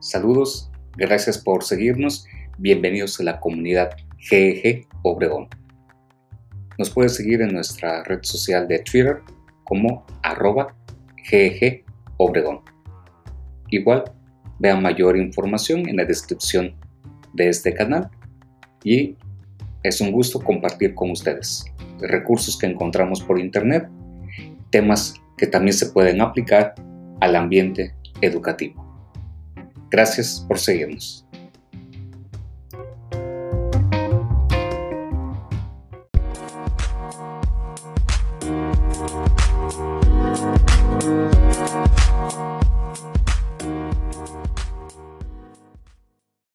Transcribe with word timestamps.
Saludos, 0.00 0.70
gracias 0.96 1.36
por 1.36 1.62
seguirnos, 1.62 2.26
bienvenidos 2.56 3.20
a 3.20 3.22
la 3.22 3.38
comunidad 3.38 3.90
GEG 4.16 4.88
Obregón. 5.02 5.46
Nos 6.78 6.88
puedes 6.88 7.14
seguir 7.16 7.42
en 7.42 7.52
nuestra 7.52 8.02
red 8.04 8.20
social 8.22 8.66
de 8.66 8.78
Twitter 8.78 9.20
como 9.64 10.06
arroba 10.22 10.74
GEG 11.22 11.84
Obregón. 12.16 12.60
Igual, 13.68 14.04
vean 14.58 14.80
mayor 14.80 15.18
información 15.18 15.86
en 15.86 15.98
la 15.98 16.06
descripción 16.06 16.74
de 17.34 17.50
este 17.50 17.74
canal 17.74 18.08
y 18.82 19.18
es 19.82 20.00
un 20.00 20.12
gusto 20.12 20.40
compartir 20.40 20.94
con 20.94 21.10
ustedes 21.10 21.66
recursos 22.00 22.56
que 22.56 22.64
encontramos 22.64 23.22
por 23.22 23.38
internet, 23.38 23.86
temas 24.70 25.12
que 25.36 25.46
también 25.46 25.74
se 25.74 25.90
pueden 25.90 26.22
aplicar 26.22 26.74
al 27.20 27.36
ambiente 27.36 27.94
educativo. 28.22 28.79
Gracias 29.90 30.44
por 30.46 30.58
seguirnos. 30.58 31.24